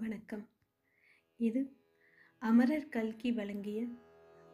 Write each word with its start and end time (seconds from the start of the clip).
வணக்கம். 0.00 0.48
இது 1.36 1.76
அமரர் 2.38 2.88
கல்கி 2.88 3.32
வழங்கிய 3.32 3.84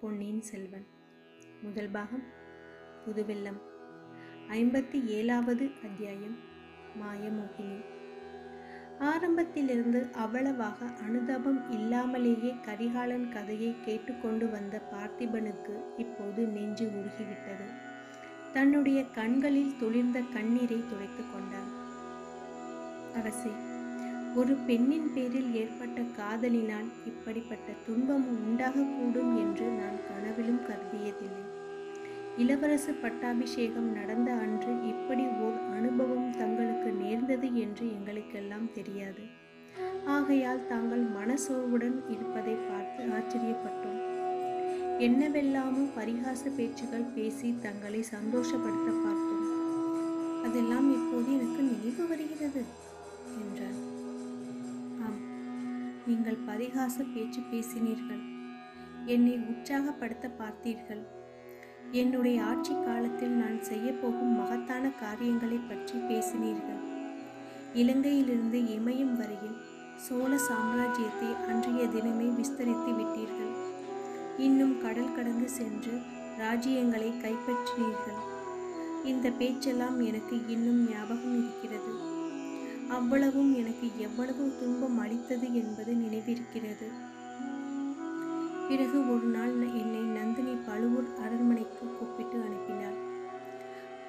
பொன்னியின் 0.00 0.40
செல்வன். 0.40 0.86
முதல் 1.62 1.88
பாகம் 1.88 2.22
புதுவெல்லம் 3.06 3.60
ஐம்பத்தி 4.48 5.04
ஏழாவது 5.04 5.70
அத்தியாயம் 5.82 6.38
மாயமோகினி. 7.02 7.84
ஆரம்பத்திலிருந்து 8.98 10.12
அவ்வளவாக 10.12 10.86
அனுதாபம் 10.86 11.70
இல்லாமலேயே 11.70 12.54
கரிகாலன் 12.64 13.32
கதையை 13.32 13.74
கேட்டுக்கொண்டு 13.84 14.50
வந்த 14.50 14.88
பார்த்திபனுக்கு 14.92 15.98
இப்போது 15.98 16.46
நெஞ்சு 16.46 16.86
உருகிவிட்டது. 16.86 17.68
தன்னுடைய 18.52 19.04
கண்களில் 19.04 19.76
துளிர்ந்த 19.80 20.22
கண்ணீரை 20.32 20.82
துடைத்து 20.90 21.24
கொண்டான். 21.32 21.70
அரசே 23.14 23.65
ஒரு 24.34 24.54
பெண்ணின் 24.54 25.12
பேரில் 25.14 25.54
ஏற்பட்ட 25.54 26.02
காதலினால் 26.02 26.88
இப்படிப்பட்ட 27.04 27.72
துன்பம் 27.86 28.26
உண்டாகக்கூடும் 28.36 29.36
என்று 29.36 29.66
நான் 29.68 29.98
கனவிலும் 30.08 30.60
கருதியதில்லை. 30.60 31.44
இளவரசு 32.38 32.92
பட்டாபிஷேகம் 33.02 33.92
நடந்த 33.92 34.32
அன்று 34.32 34.88
இப்படி 34.88 35.22
ஓர் 35.22 35.58
அனுபவம் 35.70 36.30
தங்களுக்கு 36.30 36.92
நேர்ந்தது 36.92 37.54
என்று 37.54 37.92
எங்களுக்கெல்லாம் 37.92 38.72
தெரியாது. 38.72 39.24
ஆகையால் 40.04 40.66
தாங்கள் 40.66 41.04
மனசோர்வுடன் 41.04 41.96
இருப்பதை 42.08 42.54
பார்த்து 42.54 43.04
ஆச்சரியப்பட்டோம். 43.04 44.02
என்னவெல்லாமோ 44.98 45.82
பரிகாச 45.96 46.42
பேச்சுகள் 46.56 47.12
பேசி 47.14 47.54
தங்களை 47.62 48.04
சந்தோஷப்படுத்த 48.10 48.88
பார்த்தோம். 49.04 49.44
அதெல்லாம் 50.44 50.92
இப்போது 50.92 51.32
எனக்கு 51.32 51.62
நினைவு 51.62 52.08
வருகிறது 52.08 52.64
என்றார். 53.36 53.85
நீங்கள் 56.08 56.44
பரிகாச 56.48 56.96
பேச்சு 57.12 57.40
பேசினீர்கள். 57.52 58.20
என்னை 59.06 59.32
உற்சாகப்படுத்த 59.50 60.26
பார்த்தீர்கள். 60.40 61.02
என்னுடைய 61.92 62.42
ஆட்சி 62.42 62.74
காலத்தில் 62.86 63.34
நான் 63.42 63.58
செய்யப்போகும் 63.62 64.36
மகத்தான 64.40 64.84
காரியங்களை 64.88 65.58
பற்றி 65.58 65.98
பேசினீர்கள். 65.98 66.82
இலங்கையிலிருந்து 67.74 68.58
இமயம் 68.76 69.14
வரையில் 69.16 69.58
சோழ 69.96 70.30
சாம்ராஜ்யத்தை 70.48 71.30
அன்றைய 71.50 71.82
தினமே 71.94 72.28
விஸ்தரித்து 72.38 72.92
விட்டீர்கள். 72.98 73.52
இன்னும் 74.38 74.80
கடல் 74.80 75.14
கடந்து 75.14 75.48
சென்று 75.48 75.94
ராஜ்யங்களை 76.42 77.10
கைப்பற்றினீர்கள். 77.24 78.20
இந்த 79.04 79.30
பேச்செல்லாம் 79.30 80.00
எனக்கு 80.00 80.38
இன்னும் 80.48 80.82
ஞாபகம் 80.90 81.36
இருக்கிறது. 81.40 82.05
அவ்வளவும் 82.88 83.56
எனக்கு 83.56 83.90
எவ்வளவு 83.98 84.56
துன்பம் 84.60 84.98
அளித்தது 84.98 85.54
என்பது 85.54 85.94
நினைவிருக்கிறது. 85.94 86.86
பிறகு 88.68 89.14
ஒரு 89.14 89.26
நாள் 89.26 89.52
என்னை 89.60 90.00
நந்தினி 90.00 90.54
பழுவூர் 90.66 91.16
அரண்மனைக்கு 91.18 91.86
கூப்பிட்டு 91.86 92.42
அனுப்பினார் 92.42 93.04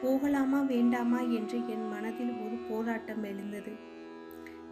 போகலாமா 0.02 0.62
வேண்டாமா? 0.62 1.20
என்று 1.20 1.70
என் 1.70 1.90
மனதில் 1.90 2.30
ஒரு 2.30 2.56
போராட்டம் 2.70 3.24
எழுந்தது. 3.24 3.72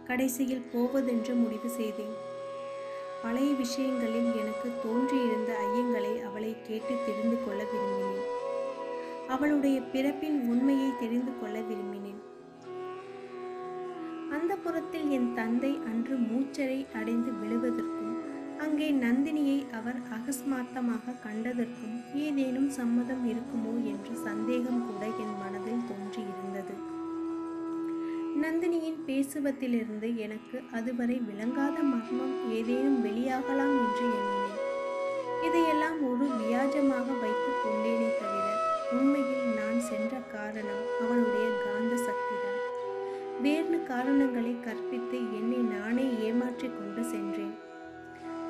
கடைசியில் 0.04 0.66
போவதென்று 0.72 1.34
முடிவு 1.34 1.68
செய்தேன். 1.68 2.16
பழைய 3.22 3.54
விஷயங்களில் 3.54 4.32
எனக்கு 4.36 4.72
தோன்றியிருந்த 4.82 5.56
ஐயங்களை 5.60 6.22
அவளை 6.22 6.56
கேட்டு 6.62 6.94
தெரிந்து 7.06 7.36
கொள்ள 7.44 7.62
விரும்பினேன். 7.62 8.24
அவளுடைய 9.28 9.80
பிறப்பின் 9.80 10.48
உண்மையை 10.48 10.90
தெரிந்து 11.00 11.40
கொள்ள 11.40 11.58
விரும்பினேன். 11.58 12.34
அந்த 14.34 14.52
புறத்தில் 14.56 15.08
என் 15.10 15.28
தந்தை 15.34 15.70
அன்று 15.90 16.14
மூச்சரை 16.28 16.86
அடைந்து 16.92 17.30
விழுவதற்கும் 17.40 18.14
அங்கே 18.58 18.88
நந்தினியை 19.04 19.58
அவர் 19.72 19.98
அகஸ்மாத்தமாக 20.16 21.14
கண்டதற்கும் 21.24 21.96
ஏதேனும் 22.24 22.70
சம்மதம் 22.70 23.24
இருக்குமோ 23.32 23.74
என்ற 23.92 24.08
சந்தேகம் 24.24 24.82
கூட 24.86 25.02
என் 25.24 25.36
மனதில் 25.42 25.86
தோன்றியிருந்தது. 25.90 26.76
நந்தினியின் 28.42 29.00
பேசுவதிலிருந்து 29.06 30.16
எனக்கு 30.16 30.62
அதுவரை 30.72 31.18
விளங்காத 31.28 31.76
மர்மம் 31.92 32.34
ஏதேனும் 32.50 33.00
வெளியாகலாம் 33.04 33.76
என்று 33.82 34.06
எண்ணினேன். 34.18 34.58
இதையெல்லாம் 35.46 35.98
ஒரு 36.10 36.26
வியாஜமாக 36.42 37.08
வைத்துக் 37.22 37.62
கொண்டேனே 37.62 38.10
தவிர 38.20 38.44
உண்மையில் 38.92 39.48
நான் 39.58 39.80
சென்ற 39.90 40.14
காரணம் 40.34 40.84
அவனுடைய 41.02 41.46
காந்த 41.64 41.94
சக்திதான் 42.08 42.55
வேறு 43.44 43.78
காரணங்களை 43.88 44.52
கற்பித்து 44.66 45.18
என்னை 45.38 45.58
நானே 45.72 46.04
ஏமாற்றி 46.26 46.68
கொண்டு 46.68 47.02
சென்றேன். 47.10 47.54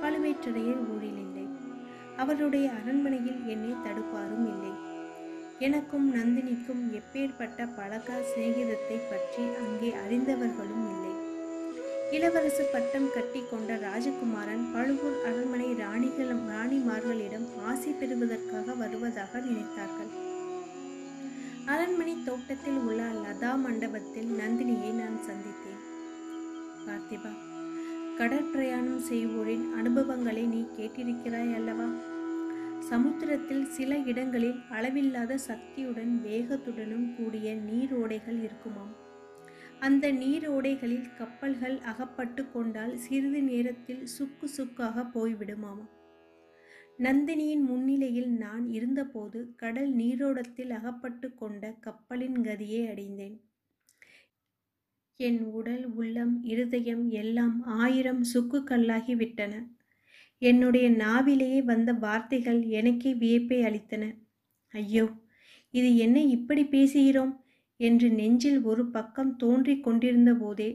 பழுவேற்றரையர் 0.02 0.82
ஊரில் 0.94 1.20
இல்லை 1.24 1.46
அவருடைய 2.22 2.66
அரண்மனையில் 2.78 3.40
என்னை 3.54 3.72
தடுப்பாரும் 3.86 4.46
இல்லை. 4.52 4.74
எனக்கும் 5.66 6.06
நந்தினிக்கும் 6.16 6.82
எப்பேற்பட்ட 7.00 7.68
பழக்க 7.78 8.18
சிநேகிதத்தை 8.30 8.98
பற்றி 9.10 9.44
அங்கே 9.62 9.90
அறிந்தவர்களும் 10.04 10.86
இல்லை. 10.92 11.14
இளவரசு 12.16 12.64
பட்டம் 12.74 13.08
கட்டி 13.14 13.42
கொண்ட 13.42 13.72
ராஜகுமாரன் 13.86 14.64
பழுவூர் 14.74 15.18
அரண்மனை 15.30 15.70
ராணிகளும் 15.82 16.44
ராணிமார்களிடம் 16.52 17.48
ஆசி 17.70 17.92
பெறுவதற்காக 18.00 18.74
வருவதாக 18.82 19.42
நினைத்தார்கள். 19.48 20.12
அரண்மனை 21.66 22.16
தோட்டத்தில் 22.24 22.76
உள்ள 22.78 23.02
லதா 23.02 23.58
மண்டபத்தில் 23.58 24.28
நந்தினியை 24.30 24.90
நான் 24.92 25.16
சந்தித்தேன். 25.28 25.80
பார்த்திபா 26.86 27.32
கடற்பிரயாணம் 28.18 29.00
செய்வோரின் 29.08 29.72
அனுபவங்களை 29.72 30.44
நீ 30.46 30.66
கேட்டிருக்கிறாய் 30.76 31.54
அல்லவா? 31.54 31.88
சமுத்திரத்தில் 32.80 33.64
சில 33.64 33.96
இடங்களில் 33.96 34.60
அளவில்லாத 34.70 35.38
சக்தியுடன் 35.38 36.20
வேகத்துடனும் 36.24 37.08
கூடிய 37.16 37.54
நீரோடைகள் 37.54 38.38
இருக்குமாம். 38.42 38.94
அந்த 39.80 40.12
நீரோடைகளில் 40.12 41.10
கப்பல்கள் 41.18 41.78
அகப்பட்டு 41.78 42.44
கொண்டால் 42.52 42.96
சிறிது 42.96 43.42
நேரத்தில் 43.42 44.06
சுக்கு 44.06 44.48
சுக்காக 44.48 45.06
போய்விடுமாமா. 45.14 45.86
நந்தினியின் 46.98 47.60
முன்னிலையில் 47.60 48.30
நான் 48.34 48.68
இருந்தபோது 48.68 49.54
கடல் 49.56 49.90
நீரோடத்தில் 49.96 50.70
அகப்பட்டு 50.70 51.34
கொண்ட 51.34 51.72
கப்பலின் 51.80 52.38
கதியை 52.42 52.80
அடைந்தேன். 52.90 53.34
என் 55.20 55.40
உடல் 55.50 55.84
உள்ளம் 55.94 56.42
இருதயம் 56.42 57.08
எல்லாம் 57.10 57.62
ஆயிரம் 57.62 58.22
சுக்கு 58.22 58.58
கல்லாகிவிட்டன 58.60 59.54
என்னுடைய 60.38 60.90
நாவிலேயே 60.90 61.62
வந்த 61.62 61.92
வார்த்தைகள் 61.92 62.62
எனக்கே 62.62 63.12
வியப்பை 63.14 63.60
அளித்தன. 63.62 64.04
ஐயோ 64.74 65.06
இது 65.70 65.96
என்ன 65.96 66.22
இப்படி 66.22 66.62
பேசுகிறோம்? 66.62 67.34
என்று 67.80 68.10
நெஞ்சில் 68.10 68.60
ஒரு 68.62 68.90
பக்கம் 68.90 69.36
தோன்றிக் 69.36 69.84
கொண்டிருந்த 69.84 70.34
போதே 70.34 70.70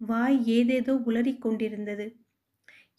வாய் 0.00 0.38
ஏதேதோ 0.46 0.94
உளறிக் 1.06 1.40
கொண்டிருந்தது. 1.40 2.06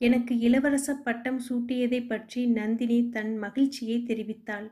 எனக்கு 0.02 0.34
இளவரச 0.40 0.90
பட்டம் 0.98 1.40
சூட்டியதை 1.48 2.00
பற்றி 2.08 2.42
நந்தினி 2.46 2.98
தன் 3.10 3.32
மகிழ்ச்சியை 3.38 3.98
தெரிவித்தாள். 4.02 4.68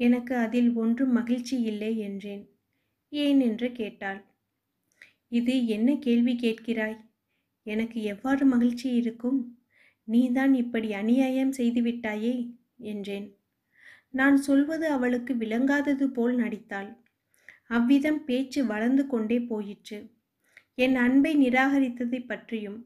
எனக்கு 0.00 0.34
அதில் 0.36 0.70
ஒன்றும் 0.74 1.12
மகிழ்ச்சி 1.12 1.56
இல்லை 1.62 1.90
என்றேன். 1.98 2.44
ஏன் 3.12 3.40
என்று 3.40 3.68
கேட்டாள். 3.72 4.20
இது 5.28 5.54
என்ன 5.66 5.88
கேள்வி 5.96 6.34
கேட்கிறாய்? 6.36 6.96
எனக்கு 7.66 7.98
எவ்வாறு 8.02 8.44
மகிழ்ச்சி 8.46 8.88
இருக்கும்? 8.94 9.38
நீதான் 10.08 10.54
இப்படி 10.54 10.88
அநியாயம் 10.92 11.52
செய்துவிட்டாயே 11.52 12.34
என்றேன். 12.84 13.28
நான் 14.10 14.36
சொல்வது 14.38 14.86
அவளுக்கு 14.90 15.32
விளங்காதது 15.34 16.06
போல் 16.08 16.36
நடித்தாள். 16.36 16.90
அவ்விதம் 17.68 18.20
பேச்சு 18.24 18.60
வளர்ந்து 18.64 19.04
கொண்டே 19.06 19.38
போயிற்று. 19.42 19.98
என் 20.76 20.96
அன்பை 20.96 21.32
நிராகரித்ததை 21.36 22.20
பற்றியும் 22.26 22.78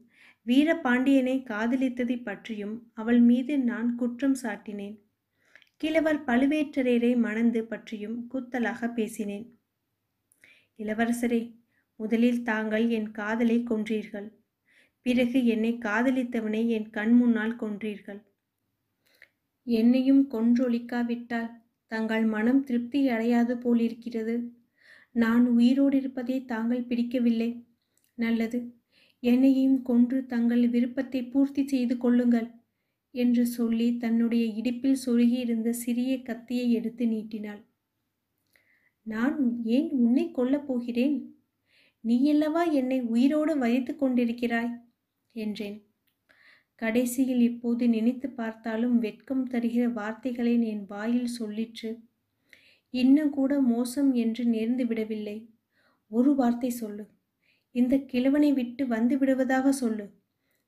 வீரபாண்டியனை 0.47 1.43
காதலித்ததை 1.43 2.23
பற்றியும் 2.23 2.91
அவள் 2.93 3.19
மீது 3.19 3.59
நான் 3.59 3.95
குற்றம் 3.95 4.35
சாட்டினேன். 4.41 4.99
கிழவர் 5.77 6.25
பழுவேற்றரையரை 6.25 7.17
மணந்து 7.17 7.65
பற்றியும் 7.65 8.29
கூத்தலாக 8.33 8.93
பேசினேன். 8.93 9.59
இளவரசரே 10.77 11.59
முதலில் 11.95 12.43
தாங்கள் 12.43 12.89
என் 12.89 13.11
காதலை 13.11 13.63
கொன்றீர்கள். 13.63 14.31
பிறகு 15.01 15.45
என்னை 15.45 15.77
காதலித்தவனை 15.77 16.67
என் 16.67 16.89
கண் 16.89 17.13
முன்னால் 17.13 17.59
கொன்றீர்கள். 17.59 18.21
என்னையும் 19.63 20.31
கொன்றொழிக்காவிட்டால் 20.31 21.51
தங்கள் 21.87 22.25
மனம் 22.25 22.63
திருப்தி 22.63 23.07
அடையாது 23.07 23.57
போலிருக்கிறது. 23.57 24.51
நான் 25.11 25.45
உயிரோடு 25.47 25.97
இருப்பதை 25.97 26.45
தாங்கள் 26.45 26.83
பிடிக்கவில்லை. 26.83 27.65
நல்லது. 28.13 28.80
என்னையும் 29.23 29.81
கொன்று 29.81 30.25
தங்கள் 30.25 30.67
விருப்பத்தை 30.67 31.21
பூர்த்தி 31.23 31.67
செய்து 31.67 31.97
கொள்ளுங்கள் 31.97 32.49
என்று 33.13 33.47
சொல்லி 33.47 33.97
தன்னுடைய 33.97 34.45
இடுப்பில் 34.45 35.01
சொருகியிருந்த 35.05 35.69
சிறிய 35.69 36.21
கத்தியை 36.21 36.71
எடுத்து 36.71 37.07
நீட்டினாள். 37.07 37.61
நான் 39.05 39.63
ஏன் 39.63 39.89
உன்னை 39.89 40.31
கொல்லப் 40.31 40.67
போகிறேன்? 40.67 41.15
நீயல்லவா 42.03 42.71
என்னை 42.71 43.01
உயிரோடு 43.01 43.57
வைத்து 43.57 43.95
கொண்டிருக்கிறாய்? 43.95 44.71
என்றேன். 45.35 45.77
கடைசியில் 46.75 47.41
இப்போது 47.41 47.89
நினைத்து 47.89 48.27
பார்த்தாலும் 48.29 48.97
வெட்கம் 48.97 49.43
தருகிற 49.49 49.93
வார்த்தைகளை 49.93 50.53
என் 50.63 50.85
வாயில் 50.85 51.35
சொல்லிற்று 51.39 51.89
இன்னும் 52.93 53.29
கூட 53.29 53.61
மோசம் 53.61 54.13
என்று 54.13 54.43
நேர்ந்து 54.45 54.85
விடவில்லை. 54.85 55.37
ஒரு 56.11 56.35
வார்த்தை 56.35 56.69
சொல்லு. 56.69 57.03
இந்த 57.71 57.97
கிழவனை 57.97 58.53
விட்டு 58.53 58.87
வந்து 58.87 59.17
விடுவதாக 59.17 59.71
சொல்லு. 59.71 60.05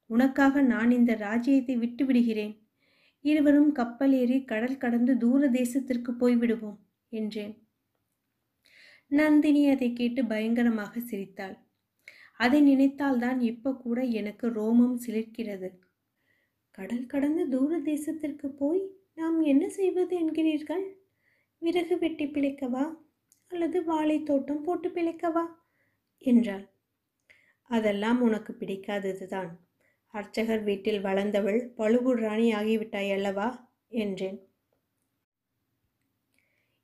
உனக்காக 0.05 0.61
நான் 0.61 0.91
இந்த 0.91 1.15
ராஜ்யத்தை 1.15 1.77
விட்டு 1.77 2.05
விடுகிறேன். 2.05 2.67
இருவரும் 3.21 3.71
கப்பல் 3.71 4.11
ஏறி 4.11 4.44
கடல் 4.44 4.77
கடந்து 4.77 5.17
தூர 5.17 5.50
தேசத்திற்கு 5.50 6.11
போய்விடுவோம் 6.19 6.79
என்றேன். 7.09 7.53
நந்தினி 9.07 9.69
அதை 9.69 9.94
கேட்டு 9.94 10.25
பயங்கரமாக 10.25 11.00
சிரித்தாள். 11.00 11.55
அதை 12.33 12.59
நினைத்தால்தான் 12.61 13.39
இப்போ 13.39 13.75
கூட 13.77 14.01
எனக்கு 14.03 14.47
ரோமம் 14.49 14.97
சிலிர்க்கிறது. 15.06 15.69
கடல் 16.71 17.06
கடந்து 17.06 17.49
தூர 17.49 17.77
தேசத்திற்கு 17.77 18.47
போய் 18.47 18.83
நாம் 19.13 19.41
என்ன 19.41 19.69
செய்வது 19.69 20.25
என்கிறீர்கள்? 20.25 20.85
விறகு 21.57 21.97
வெட்டி 21.97 22.25
பிழைக்கவா? 22.25 22.97
அல்லது 23.47 23.83
வாழை 23.83 24.23
தோட்டம் 24.23 24.63
போட்டு 24.63 24.89
பிழைக்கவா? 24.89 25.45
என்றாள். 26.17 26.72
அதெல்லாம் 27.69 28.21
உனக்கு 28.21 28.54
பிடிக்காததுதான். 28.54 29.51
அர்ச்சகர் 30.13 30.63
வீட்டில் 30.63 31.01
வளர்ந்தவள் 31.01 31.60
பழுவூர் 31.75 32.19
ராணி 32.19 32.54
ஆகிவிட்டாய் 32.54 33.12
அல்லவா 33.12 33.48
என்றேன். 33.89 34.39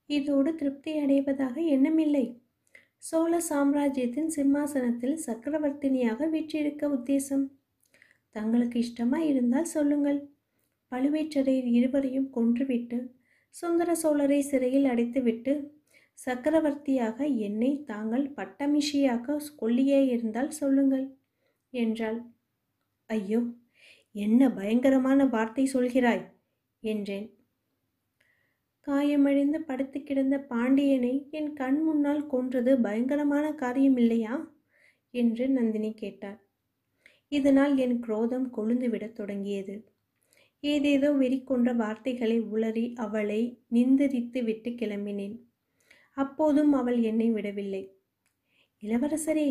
இதோடு 0.06 0.56
திருப்தி 0.56 0.98
அடைவதாக 0.98 1.62
எண்ணமில்லை. 1.62 2.26
சோழ 2.98 3.40
சாம்ராஜ்யத்தின் 3.40 4.30
சிம்மாசனத்தில் 4.30 5.18
சக்கரவர்த்தினியாக 5.26 6.30
வீற்றிருக்க 6.30 6.88
உத்தேசம்? 6.88 7.46
தங்களுக்கு 8.30 8.80
இஷ்டமாக 8.80 9.26
இருந்தால் 9.26 9.66
சொல்லுங்கள். 9.66 10.20
பழுவேற்றரையர் 10.92 11.70
இருவரையும் 11.72 12.30
கொன்றுவிட்டு 12.30 12.98
சுந்தர 13.50 13.92
சோழரை 14.04 14.40
சிறையில் 14.40 14.86
அடைத்துவிட்டு 14.86 15.54
சக்கரவர்த்தியாக 16.28 17.18
என்னை 17.40 17.84
தாங்கள் 17.84 18.26
பட்டமிஷியாக 18.30 19.40
கொல்லியே 19.62 20.00
இருந்தால் 20.08 20.52
சொல்லுங்கள் 20.52 21.06
என்றாள். 21.74 22.20
ஐயோ 23.06 23.40
என்ன 24.16 24.50
பயங்கரமான 24.50 25.26
வார்த்தை 25.26 25.66
சொல்கிறாய் 25.74 26.24
என்றேன். 26.84 27.28
காயமடைந்து 28.88 29.60
படுத்து 29.62 30.04
கிடந்த 30.04 30.36
பாண்டியனை 30.52 31.14
என் 31.30 31.54
கண் 31.54 31.80
முன்னால் 31.84 32.24
கொன்றது 32.28 32.72
பயங்கரமான 32.80 33.46
காரியம் 33.54 33.98
இல்லையா 33.98 34.36
என்று 35.14 35.46
நந்தினி 35.50 35.92
கேட்டார் 35.94 36.40
இதனால் 37.30 37.78
என் 37.78 37.98
குரோதம் 38.00 38.48
கொழுந்துவிடத் 38.56 39.16
தொடங்கியது. 39.16 39.76
ஏதேதோ 40.64 41.10
வெறி 41.12 41.40
வார்த்தைகளை 41.76 42.40
உளறி 42.54 42.86
அவளை 42.96 43.42
நிந்தரித்து 43.74 44.40
விட்டு 44.44 44.70
கிளம்பினேன். 44.72 45.38
அப்போதும் 46.20 46.72
அவள் 46.74 47.00
என்னை 47.02 47.28
விடவில்லை. 47.30 47.84
இளவரசரே 48.84 49.50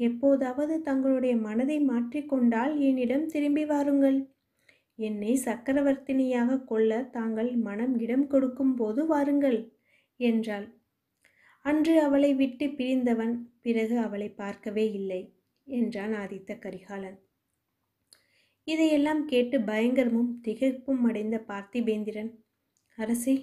எப்போதாவது 0.00 0.74
தங்களுடைய 0.82 1.34
மனதை 1.36 1.78
மாற்றிக்கொண்டால் 1.88 2.74
என்னிடம் 2.88 3.26
திரும்பி 3.26 3.64
வாருங்கள். 3.64 4.18
என்னை 4.98 5.32
சக்கரவர்த்தினியாக 5.44 6.58
கொள்ள 6.64 7.00
தாங்கள் 7.16 7.50
மனம் 7.66 7.94
இடம் 7.98 8.26
கொடுக்கும் 8.26 8.74
போது 8.74 9.02
வாருங்கள் 9.06 9.58
என்றாள். 10.20 10.66
அன்று 11.64 11.94
அவளை 12.00 12.30
விட்டு 12.34 12.66
பிரிந்தவன் 12.68 13.34
பிறகு 13.60 13.96
அவளை 13.98 14.28
பார்க்கவே 14.32 14.86
இல்லை 14.92 15.22
என்றான் 15.68 16.14
ஆதித்த 16.14 16.50
கரிகாலன். 16.58 17.18
இதையெல்லாம் 18.68 19.22
கேட்டு 19.24 19.56
பயங்கரமும் 19.60 20.30
திகைப்பும் 20.44 21.02
அடைந்த 21.08 21.36
பார்த்திபேந்திரன். 21.48 22.30
அரசே 22.98 23.34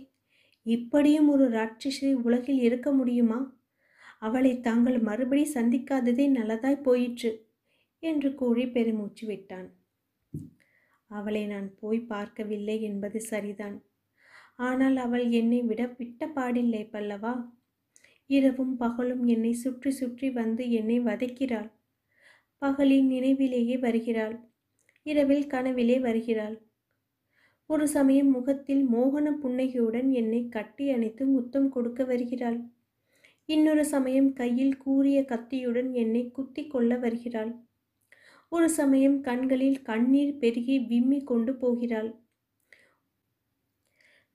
இப்படியும் 0.68 1.30
ஒரு 1.30 1.46
ராட்சசி 1.50 2.10
உலகில் 2.24 2.60
இருக்க 2.60 2.92
முடியுமா? 2.92 3.40
அவளை 4.18 4.54
தாங்கள் 4.60 5.00
மறுபடி 5.00 5.44
சந்திக்காததே 5.54 6.26
நல்லதாய் 6.30 6.84
போயிற்று 6.84 7.32
என்று 8.04 8.30
கூறி 8.36 8.66
பெருமூச்சு 8.68 9.26
விட்டான். 9.28 9.68
அவளை 11.12 11.44
நான் 11.48 11.70
போய் 11.76 12.00
பார்க்கவில்லை 12.00 12.82
என்பது 12.82 13.20
சரிதான். 13.22 13.78
ஆனால் 14.56 14.98
அவள் 14.98 15.26
என்னை 15.30 15.62
விட 15.62 15.82
விட்ட 15.98 16.28
பாடில்லை 16.28 16.84
பல்லவா? 16.92 17.34
இரவும் 18.30 18.76
பகலும் 18.78 19.24
என்னை 19.26 19.54
சுற்றி 19.54 19.92
சுற்றி 19.92 20.30
வந்து 20.30 20.64
என்னை 20.72 20.98
வதைக்கிறாள். 21.00 21.70
பகலின் 22.62 23.08
நினைவிலேயே 23.08 23.76
வருகிறாள். 23.78 24.36
இரவில் 25.06 25.46
கனவிலே 25.48 26.00
வருகிறாள். 26.00 26.58
ஒரு 27.70 27.88
சமயம் 27.88 28.30
முகத்தில் 28.32 28.84
மோகன 28.88 29.32
புன்னகையுடன் 29.32 30.10
என்னை 30.12 30.50
கட்டி 30.50 30.92
அணைத்து 30.92 31.26
முத்தம் 31.26 31.70
கொடுக்க 31.70 32.04
வருகிறாள். 32.04 32.60
இன்னொரு 33.46 33.86
சமயம் 33.86 34.34
கையில் 34.34 34.78
கூறிய 34.78 35.26
கத்தியுடன் 35.26 35.94
என்னை 35.94 36.32
குத்தி 36.32 36.68
கொள்ள 36.68 36.98
வருகிறாள். 36.98 37.52
ஒரு 38.50 38.70
சமயம் 38.70 39.22
கண்களில் 39.22 39.82
கண்ணீர் 39.82 40.38
பெருகி 40.38 40.80
விம்மி 40.80 41.24
கொண்டு 41.24 41.56
போகிறாள். 41.56 42.10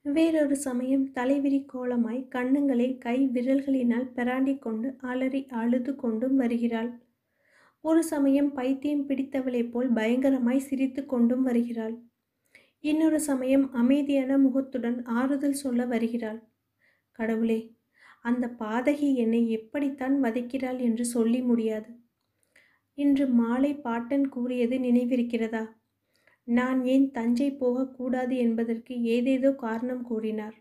வேறொரு 0.01 0.55
சமயம் 0.55 1.05
தலைவிரி 1.13 1.65
கோலமாய் 1.73 2.21
கண்ணங்களை 2.35 2.97
கை 2.97 3.17
விரல்களினால் 3.27 4.07
பெராண்டி 4.15 4.59
கொண்டு 4.59 4.95
அலறி 5.01 5.45
அழுது 5.49 5.95
கொண்டும் 5.95 6.35
வருகிறாள். 6.35 6.91
ஒரு 7.81 8.03
சமயம் 8.03 8.53
பைத்தியம் 8.53 9.07
பிடித்தவளைப் 9.09 9.71
போல் 9.71 9.93
பயங்கரமாய் 9.93 10.67
சிரித்து 10.69 11.05
கொண்டும் 11.05 11.43
வருகிறாள். 11.43 11.95
இன்னொரு 12.83 13.19
சமயம் 13.19 13.73
அமைதியான 13.73 14.37
முகத்துடன் 14.37 15.05
ஆறுதல் 15.05 15.53
சொல்ல 15.53 15.85
வருகிறாள். 15.85 16.39
கடவுளே 17.11 17.59
அந்த 18.21 18.47
பாதகி 18.59 19.15
என்னை 19.15 19.49
எப்படித்தான் 19.49 20.23
வதைக்கிறாள் 20.23 20.79
என்று 20.79 21.05
சொல்லி 21.05 21.41
முடியாது. 21.41 21.89
இன்று 22.93 23.27
மாலை 23.27 23.75
பாட்டன் 23.75 24.29
கூறியது 24.29 24.77
நினைவிருக்கிறதா? 24.79 25.63
நான் 26.43 26.85
ஏன் 26.85 27.11
தஞ்சை 27.11 27.51
போகக்கூடாது 27.51 28.37
என்பதற்கு 28.37 29.01
ஏதேதோ 29.01 29.51
காரணம் 29.55 30.01
கூறினார். 30.01 30.55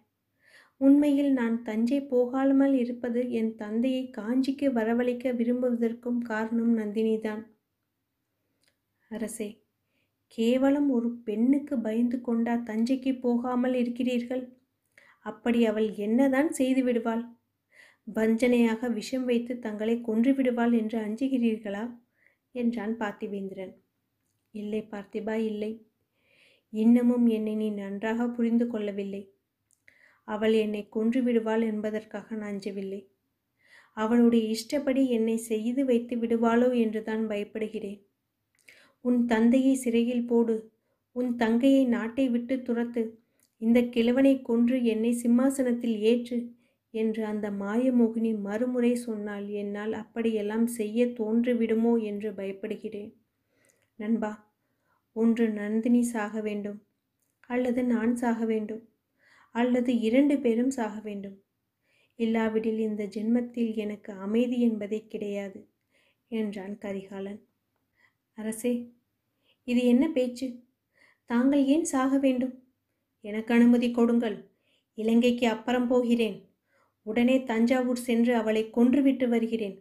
உண்மையில் 0.76 1.32
நான் 1.32 1.62
தஞ்சை 1.62 2.00
போகாமல் 2.00 2.74
இருப்பது 2.74 3.30
என் 3.30 3.54
தந்தையை 3.54 4.10
காஞ்சிக்கு 4.10 4.68
வரவழைக்க 4.72 5.32
விரும்புவதற்கும் 5.32 6.18
காரணம் 6.18 6.78
நந்தினிதான். 6.78 7.42
அரசே 9.10 9.61
கேவலம் 10.38 10.88
ஒரு 10.90 11.08
பெண்ணுக்கு 11.24 11.74
பயந்து 11.76 12.18
கொண்டா 12.20 12.54
தஞ்சைக்கு 12.68 13.12
போகாமல் 13.20 13.74
இருக்கிறீர்கள்? 13.74 14.44
அப்படி 15.20 15.60
அவள் 15.66 15.88
என்னதான் 15.96 16.50
செய்து 16.50 16.82
விடுவாள்? 16.82 17.24
வஞ்சனையாக 18.08 18.88
விஷம் 18.88 19.24
வைத்து 19.24 19.52
தங்களை 19.58 19.96
கொன்று 20.00 20.32
விடுவாள் 20.34 20.72
என்று 20.72 20.96
அஞ்சுகிறீர்களா? 20.98 21.84
என்றான் 22.54 22.94
பார்த்திவேந்திரன். 23.00 23.74
இல்லை 24.54 24.80
பார்த்திபா 24.92 25.36
இல்லை. 25.50 25.72
இன்னமும் 26.72 27.26
என்னை 27.26 27.54
நீ 27.54 27.68
நன்றாக 27.70 28.26
புரிந்து 28.28 28.66
கொள்ளவில்லை. 28.66 29.22
அவள் 30.28 30.54
என்னை 30.64 30.82
கொன்று 30.88 31.20
விடுவாள் 31.22 31.62
என்பதற்காக 31.62 32.28
நான் 32.34 32.48
அஞ்சவில்லை. 32.50 33.00
அவளுடைய 33.96 34.44
இஷ்டப்படி 34.46 35.02
என்னை 35.08 35.36
செய்து 35.50 35.82
வைத்து 35.84 36.14
விடுவாளோ 36.16 36.68
என்றுதான் 36.84 37.24
பயப்படுகிறேன். 37.30 38.00
உன் 39.04 39.20
தந்தையை 39.26 39.74
சிறையில் 39.74 40.26
போடு. 40.26 40.56
உன் 41.16 41.30
தங்கையை 41.36 41.84
நாட்டை 41.86 42.26
விட்டு 42.28 42.54
துரத்து. 42.62 43.02
இந்த 43.62 43.78
கிழவனை 43.84 44.34
கொன்று 44.42 44.76
என்னை 44.84 45.12
சிம்மாசனத்தில் 45.12 45.96
ஏற்று 46.02 46.38
என்று 46.94 47.22
அந்த 47.24 47.46
மாயமோகினி 47.50 48.32
மறுமுறை 48.38 48.92
சொன்னால் 48.96 49.46
என்னால் 49.52 49.92
அப்படியெல்லாம் 49.92 50.66
செய்ய 50.78 51.06
தோன்றிவிடுமோ 51.18 51.92
என்று 52.02 52.30
பயப்படுகிறேன். 52.30 53.12
நண்பா 53.98 54.32
ஒன்று 55.16 55.46
நந்தினி 55.52 56.02
சாக 56.04 56.34
வேண்டும் 56.40 56.80
அல்லது 57.50 57.80
நான் 57.84 58.12
சாக 58.16 58.44
வேண்டும் 58.44 58.82
அல்லது 59.54 59.92
இரண்டு 60.00 60.34
பேரும் 60.38 60.70
சாக 60.70 60.94
வேண்டும். 61.00 61.36
இல்லாவிடில் 62.18 62.78
இந்த 62.78 63.02
ஜென்மத்தில் 63.06 63.72
எனக்கு 63.76 64.10
அமைதி 64.16 64.58
என்பதே 64.60 65.00
கிடையாது 65.06 65.60
என்றான் 66.30 66.76
கரிகாலன். 66.78 67.40
அரசே 68.38 68.72
இது 69.64 69.84
என்ன 69.86 70.08
பேச்சு? 70.08 70.46
தாங்கள் 71.26 71.64
ஏன் 71.64 71.84
சாக 71.84 72.18
வேண்டும்? 72.18 72.54
எனக்கு 73.20 73.54
அனுமதி 73.54 73.90
கொடுங்கள். 73.90 74.50
இலங்கைக்கு 74.94 75.46
அப்புறம் 75.48 75.86
போகிறேன். 75.86 76.38
உடனே 77.02 77.44
தஞ்சாவூர் 77.44 77.96
சென்று 77.96 78.34
அவளை 78.36 78.70
கொன்றுவிட்டு 78.70 79.28
வருகிறேன். 79.28 79.76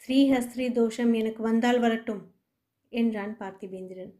ஸ்ரீஹஸ்ரீ 0.00 0.72
தோஷம் 0.72 1.12
எனக்கு 1.12 1.42
வந்தால் 1.42 1.78
வரட்டும் 1.78 2.22
என்றான் 2.88 3.36
பார்த்திபேந்திரன். 3.38 4.12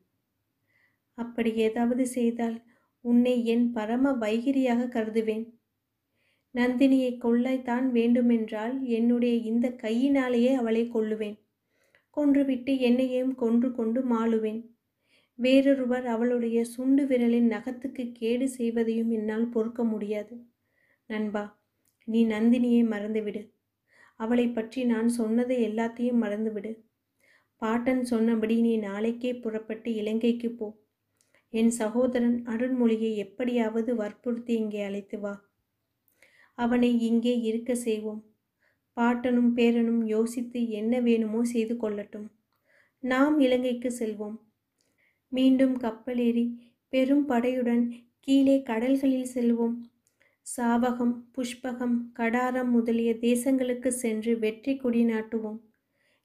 அப்படி 1.14 1.54
ஏதாவது 1.54 2.06
செய்தால் 2.06 2.56
உன்னை 3.00 3.46
என் 3.46 3.72
பரம 3.72 4.12
வைகிரியாக 4.12 4.86
கருதுவேன். 4.86 5.44
நந்தினியை 6.54 7.18
கொள்ளைத்தான் 7.18 7.90
வேண்டுமென்றால் 7.90 8.82
என்னுடைய 8.82 9.34
இந்த 9.34 9.70
கையினாலேயே 9.70 10.52
அவளை 10.54 10.90
கொள்ளுவேன் 10.90 11.36
கொன்றுவிட்டு 12.16 12.78
என்னையும் 12.78 13.34
கொன்று 13.34 13.72
கொண்டு 13.72 14.00
மாளுவேன். 14.02 14.60
வேறொருவர் 15.38 16.06
அவளுடைய 16.06 16.64
சுண்டு 16.64 17.06
விரலின் 17.06 17.48
நகத்துக்கு 17.52 18.12
கேடு 18.12 18.46
செய்வதையும் 18.48 19.10
என்னால் 19.10 19.48
பொறுக்க 19.48 19.84
முடியாது. 19.84 20.34
நண்பா 21.06 21.44
நீ 22.04 22.26
நந்தினியை 22.26 22.82
மறந்துவிடு. 22.84 23.42
அவளை 24.16 24.46
பற்றி 24.48 24.84
நான் 24.84 25.08
சொன்னதை 25.08 25.56
எல்லாத்தையும் 25.68 26.22
மறந்துவிடு. 26.22 26.72
பாட்டன் 27.62 28.02
சொன்னபடி 28.04 28.56
நீ 28.60 28.76
நாளைக்கே 28.76 29.32
புறப்பட்டு 29.34 29.94
இலங்கைக்கு 29.94 30.48
போ. 30.50 30.68
என் 31.50 31.70
சகோதரன் 31.70 32.38
அருண்மொழியை 32.46 33.10
எப்படியாவது 33.16 33.90
வற்புறுத்தி 33.94 34.52
இங்கே 34.54 34.82
அழைத்து 34.82 35.18
வா. 35.20 35.34
அவனை 36.58 36.90
இங்கே 37.00 37.34
இருக்க 37.40 37.74
செய்வோம். 37.74 38.22
பாட்டனும் 38.96 39.50
பேரனும் 39.54 40.04
யோசித்து 40.04 40.68
என்ன 40.68 41.00
வேணுமோ 41.00 41.44
செய்து 41.44 41.74
கொள்ளட்டும். 41.74 42.28
நாம் 43.00 43.38
இலங்கைக்கு 43.38 43.94
செல்வோம். 43.98 44.36
மீண்டும் 45.28 45.78
கப்பலேறி 45.78 46.56
பெரும் 46.88 47.28
படையுடன் 47.28 47.90
கீழே 48.20 48.62
கடல்களில் 48.62 49.32
செல்வோம். 49.34 49.74
சாவகம் 50.56 51.14
புஷ்பகம் 51.36 51.96
கடாரம் 52.18 52.70
முதலிய 52.70 53.14
தேசங்களுக்கு 53.14 53.88
சென்று 53.88 54.38
வெற்றி 54.38 54.76
கொடி 54.76 55.04
நாட்டுவோம். 55.04 55.58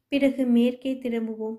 பிறகு 0.08 0.46
மேற்கே 0.46 0.94
திரும்புவோம். 0.94 1.58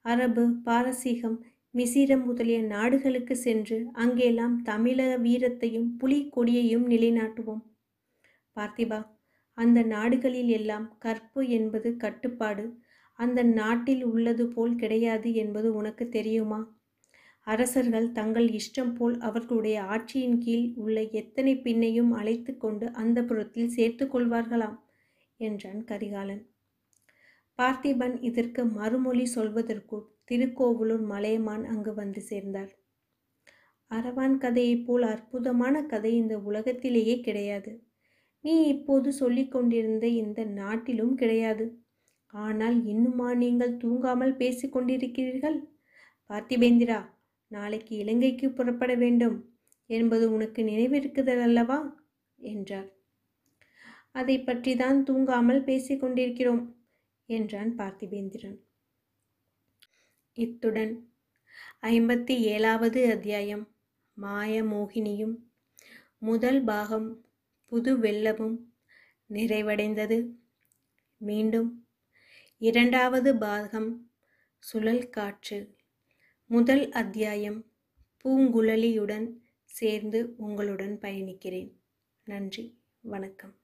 அரபு 0.00 0.48
பாரசீகம் 0.64 1.42
மிசிரம் 1.72 2.24
முதலிய 2.24 2.62
நாடுகளுக்கு 2.62 3.36
சென்று 3.36 3.86
அங்கெல்லாம் 3.92 4.62
தமிழக 4.62 5.18
வீரத்தையும் 5.18 5.88
புலிக் 5.98 6.32
கொடியையும் 6.32 6.90
நிலைநாட்டுவோம். 6.90 7.62
பார்த்திபா 8.56 9.13
அந்த 9.54 9.82
நாடுகளில் 9.82 10.48
எல்லாம் 10.48 10.98
கற்பு 10.98 11.48
என்பது 11.48 11.96
கட்டுப்பாடு. 11.96 12.78
அந்த 13.12 13.42
நாட்டில் 13.42 14.04
உள்ளது 14.04 14.48
போல் 14.48 14.74
கிடையாது 14.74 15.34
என்பது 15.34 15.74
உனக்கு 15.74 16.08
தெரியுமா? 16.08 16.82
அரசர்கள் 17.40 18.12
தங்கள் 18.12 18.48
இஷ்டம் 18.48 18.94
போல் 18.94 19.18
அவர்களுடைய 19.18 19.82
ஆட்சியின் 19.82 20.38
கீழ் 20.38 20.72
உள்ள 20.74 21.02
எத்தனை 21.02 21.56
பின்னையும் 21.56 22.10
அழைத்து 22.10 22.56
கொண்டு 22.56 22.92
அந்த 22.92 23.22
புறத்தில் 23.22 23.68
சேர்த்து 23.68 24.06
கொள்வார்களாம்? 24.06 24.78
என்றான் 25.36 25.84
கரிகாலன். 25.84 26.50
பார்த்திபன் 27.58 28.22
இதற்கு 28.22 28.64
மறுமொழி 28.64 29.26
சொல்வதற்குள் 29.34 30.06
திருக்கோவலூர் 30.24 31.04
மலையமான் 31.04 31.64
அங்கு 31.64 31.94
வந்து 31.94 32.20
சேர்ந்தார். 32.20 32.72
அரவான் 33.90 34.38
கதையைப் 34.38 34.86
போல் 34.86 35.02
அற்புதமான 35.02 35.82
கதை 35.82 36.16
இந்த 36.16 36.38
உலகத்திலேயே 36.38 37.20
கிடையாது. 37.20 37.72
நீ 38.44 38.54
இப்போது 38.66 39.08
சொல்லிக்கொண்டிருந்த 39.12 40.06
இந்த 40.22 40.40
நாட்டிலும் 40.60 41.14
கிடையாது. 41.14 41.66
ஆனால் 42.34 42.76
இன்னுமா 42.86 43.28
நீங்கள் 43.34 43.78
தூங்காமல் 43.82 44.34
பேசிக்கொண்டிருக்கிறீர்கள் 44.36 45.58
பார்த்திபேந்திரா 46.30 46.98
நாளைக்கு 47.50 47.92
இலங்கைக்கு 47.96 48.46
புறப்பட 48.50 48.92
வேண்டும் 48.94 49.36
என்பது 49.90 50.26
உனக்கு 50.32 50.60
நினைவிருக்குதல் 50.62 51.42
அல்லவா? 51.46 51.78
என்றார். 52.38 52.88
அதை 54.12 54.36
பற்றி 54.40 54.72
தான் 54.76 54.98
தூங்காமல் 55.02 55.62
பேசிக்கொண்டிருக்கிறோம் 55.62 56.62
என்றான் 57.28 57.70
பார்த்திபேந்திரன். 57.78 58.58
இத்துடன் 60.36 60.92
ஐம்பத்தி 61.90 62.34
ஏழாவது 62.52 63.00
அத்தியாயம் 63.10 63.64
மாய 64.16 64.62
மோகினியும் 64.64 65.34
முதல் 66.18 66.60
பாகம் 66.64 67.08
புது 67.74 67.98
வெள்ளமும் 67.98 68.58
நிறைவடைந்தது. 69.30 70.30
மீண்டும் 71.16 71.88
இரண்டாவது 72.58 73.36
பாகம் 73.36 74.10
சுழல் 74.58 75.08
காற்று. 75.08 75.76
முதல் 76.46 76.90
அத்தியாயம் 76.90 77.72
பூங்குழலியுடன் 78.24 79.36
சேர்ந்து 79.64 80.34
உங்களுடன் 80.36 80.98
பயணிக்கிறேன். 80.98 81.72
நன்றி 82.24 82.82
வணக்கம். 83.00 83.63